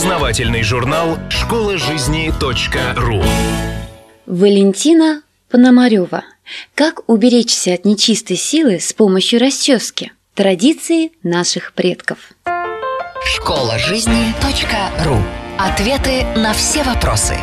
[0.00, 2.32] Познавательный журнал «Школа жизни
[2.96, 3.22] .ру»
[4.24, 6.24] Валентина Пономарева.
[6.74, 10.12] Как уберечься от нечистой силы с помощью расчески?
[10.32, 12.16] Традиции наших предков.
[13.26, 14.34] Школа жизни
[15.04, 15.18] .ру.
[15.58, 17.36] Ответы на все вопросы.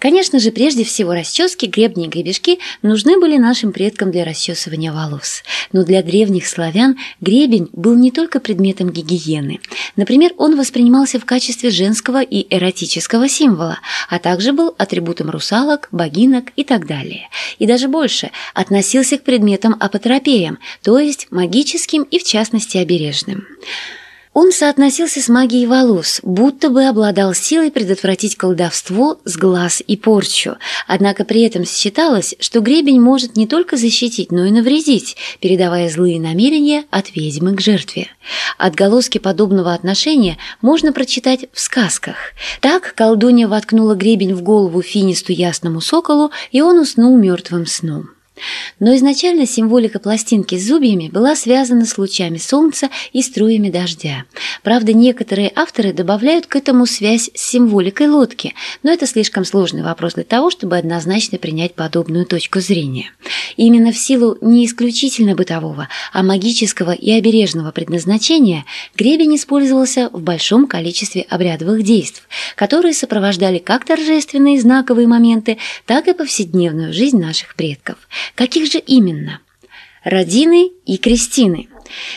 [0.00, 5.42] Конечно же, прежде всего расчески, гребни и гребешки нужны были нашим предкам для расчесывания волос.
[5.72, 9.60] Но для древних славян гребень был не только предметом гигиены.
[9.96, 16.46] Например, он воспринимался в качестве женского и эротического символа, а также был атрибутом русалок, богинок
[16.56, 17.28] и так далее.
[17.58, 23.46] И даже больше, относился к предметам апотропеям, то есть магическим и в частности обережным.
[24.32, 30.56] Он соотносился с магией волос, будто бы обладал силой предотвратить колдовство с глаз и порчу.
[30.86, 36.20] Однако при этом считалось, что гребень может не только защитить, но и навредить, передавая злые
[36.20, 38.06] намерения от ведьмы к жертве.
[38.56, 42.14] Отголоски подобного отношения можно прочитать в сказках.
[42.60, 48.10] Так колдунья воткнула гребень в голову финисту ясному соколу, и он уснул мертвым сном.
[48.78, 54.24] Но изначально символика пластинки с зубьями была связана с лучами солнца и струями дождя.
[54.62, 60.14] Правда, некоторые авторы добавляют к этому связь с символикой лодки, но это слишком сложный вопрос
[60.14, 63.12] для того, чтобы однозначно принять подобную точку зрения.
[63.56, 68.64] Именно в силу не исключительно бытового, а магического и обережного предназначения
[68.96, 72.22] гребень использовался в большом количестве обрядовых действий,
[72.56, 77.96] которые сопровождали как торжественные знаковые моменты, так и повседневную жизнь наших предков.
[78.34, 79.40] Каких же именно?
[80.04, 81.68] Родины и крестины.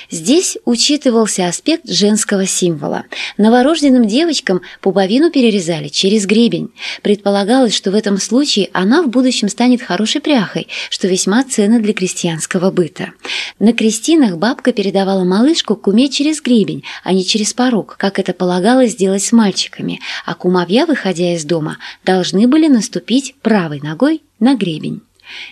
[0.09, 3.06] Здесь учитывался аспект женского символа.
[3.38, 6.72] Новорожденным девочкам пуповину перерезали через гребень.
[7.02, 11.94] Предполагалось, что в этом случае она в будущем станет хорошей пряхой, что весьма ценно для
[11.94, 13.11] крестьянского быта.
[13.59, 18.91] На крестинах бабка передавала малышку куме через гребень, а не через порог, как это полагалось
[18.91, 25.02] сделать с мальчиками, а кумовья, выходя из дома, должны были наступить правой ногой на гребень.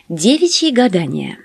[0.09, 1.37] Девичьи гадания.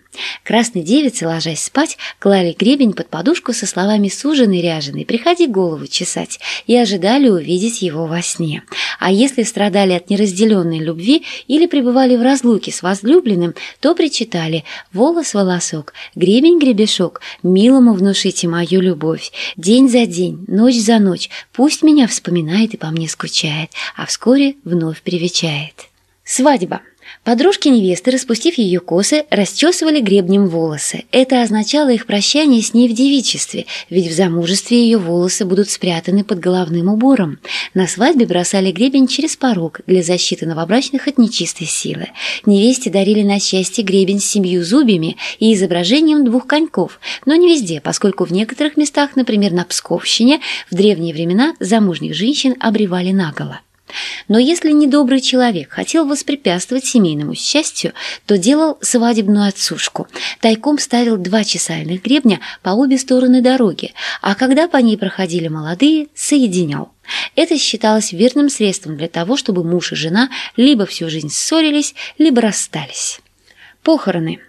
[0.44, 6.40] Красной девицы, ложась спать, клали гребень под подушку со словами «суженый ряженый, приходи голову чесать»
[6.66, 8.62] и ожидали увидеть его во сне.
[8.98, 15.92] А если страдали от неразделенной любви или пребывали в разлуке с возлюбленным, то причитали «волос-волосок,
[16.14, 22.76] гребень-гребешок, милому внушите мою любовь, день за день, ночь за ночь, пусть меня вспоминает и
[22.76, 25.88] по мне скучает, а вскоре вновь привечает».
[26.24, 26.80] Свадьба.
[27.24, 31.04] Подружки невесты, распустив ее косы, расчесывали гребнем волосы.
[31.10, 36.24] Это означало их прощание с ней в девичестве, ведь в замужестве ее волосы будут спрятаны
[36.24, 37.38] под головным убором.
[37.74, 42.08] На свадьбе бросали гребень через порог для защиты новобрачных от нечистой силы.
[42.44, 47.80] Невесте дарили на счастье гребень с семью зубьями и изображением двух коньков, но не везде,
[47.80, 50.40] поскольку в некоторых местах, например, на Псковщине,
[50.70, 53.60] в древние времена замужних женщин обревали наголо.
[54.28, 57.92] Но если недобрый человек хотел воспрепятствовать семейному счастью,
[58.26, 60.08] то делал свадебную отсушку.
[60.40, 63.92] Тайком ставил два чесальных гребня по обе стороны дороги,
[64.22, 66.92] а когда по ней проходили молодые, соединял.
[67.34, 72.40] Это считалось верным средством для того, чтобы муж и жена либо всю жизнь ссорились, либо
[72.40, 73.20] расстались.
[73.82, 74.40] Похороны.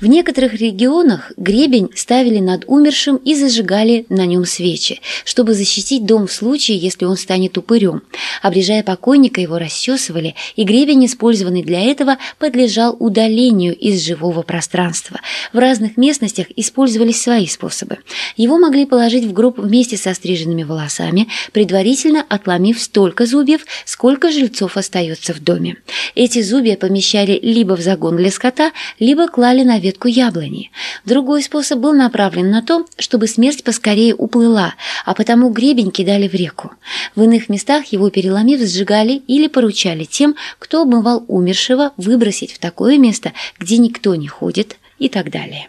[0.00, 6.26] В некоторых регионах гребень ставили над умершим и зажигали на нем свечи, чтобы защитить дом
[6.26, 8.02] в случае, если он станет упырем.
[8.42, 15.20] Обрежая покойника, его расчесывали, и гребень, использованный для этого, подлежал удалению из живого пространства.
[15.52, 17.98] В разных местностях использовались свои способы.
[18.36, 24.76] Его могли положить в гроб вместе со стриженными волосами, предварительно отломив столько зубьев, сколько жильцов
[24.76, 25.76] остается в доме.
[26.16, 30.70] Эти зубья помещали либо в загон для скота, либо клали на ветку яблони.
[31.04, 34.74] Другой способ был направлен на то, чтобы смерть поскорее уплыла,
[35.04, 36.72] а потому гребень кидали в реку.
[37.14, 42.96] В иных местах его переломив сжигали или поручали тем, кто обмывал умершего, выбросить в такое
[42.96, 45.68] место, где никто не ходит и так далее.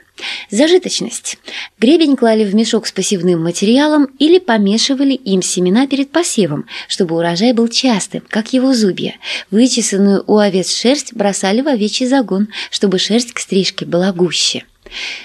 [0.51, 1.39] Зажиточность.
[1.79, 7.53] Гребень клали в мешок с посевным материалом или помешивали им семена перед посевом, чтобы урожай
[7.53, 9.15] был частым, как его зубья.
[9.49, 14.65] Вычесанную у овец шерсть бросали в овечий загон, чтобы шерсть к стрижке была гуще.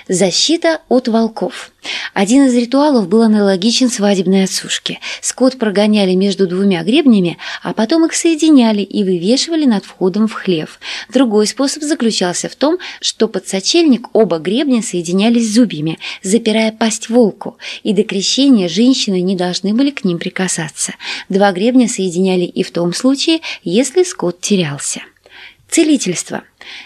[0.09, 1.71] Защита от волков.
[2.15, 4.99] Один из ритуалов был аналогичен свадебной отсушке.
[5.21, 10.81] Скот прогоняли между двумя гребнями, а потом их соединяли и вывешивали над входом в хлев.
[11.13, 17.59] Другой способ заключался в том, что под сочельник оба гребня соединялись зубьями, запирая пасть волку,
[17.83, 20.95] и до крещения женщины не должны были к ним прикасаться.
[21.29, 25.03] Два гребня соединяли и в том случае, если скот терялся.
[25.71, 26.45] Целительство.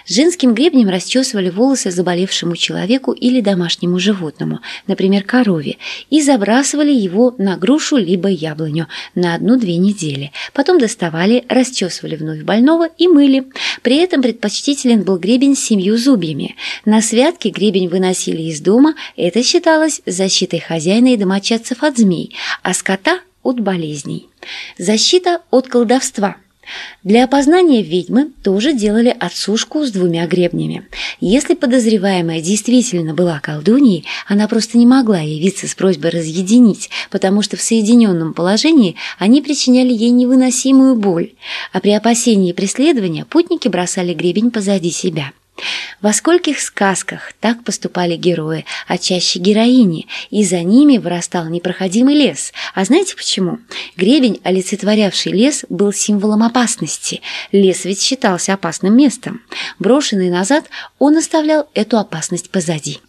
[0.08, 4.58] Женским гребнем расчесывали волосы заболевшему человеку или домашнему животному,
[4.88, 5.78] например, корове,
[6.10, 10.32] и забрасывали его на грушу либо яблоню на одну-две недели.
[10.52, 13.46] Потом доставали, расчесывали вновь больного и мыли.
[13.82, 16.56] При этом предпочтителен был гребень с семью зубьями.
[16.84, 22.74] На святки гребень выносили из дома, это считалось защитой хозяина и домочадцев от змей, а
[22.74, 24.28] скота– от болезней.
[24.78, 26.36] Защита от колдовства–
[27.02, 30.86] для опознания ведьмы тоже делали отсушку с двумя гребнями.
[31.20, 37.56] Если подозреваемая действительно была колдуньей, она просто не могла явиться с просьбой разъединить, потому что
[37.56, 41.32] в соединенном положении они причиняли ей невыносимую боль,
[41.72, 45.32] а при опасении преследования путники бросали гребень позади себя.
[46.00, 52.52] Во скольких сказках так поступали герои, а чаще героини, и за ними вырастал непроходимый лес.
[52.74, 53.58] А знаете почему?
[53.96, 57.20] Гребень, олицетворявший лес, был символом опасности.
[57.52, 59.42] Лес ведь считался опасным местом.
[59.78, 60.64] Брошенный назад,
[60.98, 63.00] он оставлял эту опасность позади.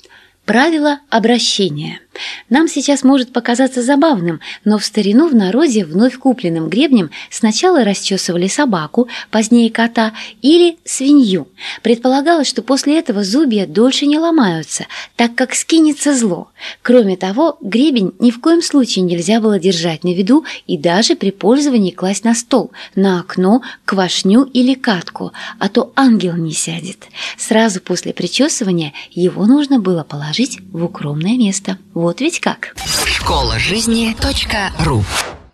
[0.45, 2.01] Правило обращения.
[2.49, 8.47] Нам сейчас может показаться забавным, но в старину в народе вновь купленным гребнем сначала расчесывали
[8.47, 11.47] собаку, позднее кота или свинью.
[11.81, 14.85] Предполагалось, что после этого зубья дольше не ломаются,
[15.15, 16.49] так как скинется зло.
[16.81, 21.31] Кроме того, гребень ни в коем случае нельзя было держать на виду и даже при
[21.31, 27.07] пользовании класть на стол, на окно, квашню или катку, а то ангел не сядет.
[27.37, 31.77] Сразу после причесывания его нужно было положить положить в укромное место.
[31.93, 32.75] Вот ведь как.
[33.05, 34.15] Школа жизни
[34.83, 35.03] .ру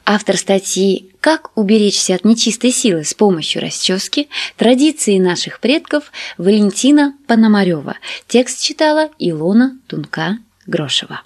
[0.06, 4.30] Автор статьи «Как уберечься от нечистой силы с помощью расчески.
[4.56, 7.98] Традиции наших предков» Валентина Пономарева.
[8.30, 11.24] Текст читала Илона Тунка-Грошева.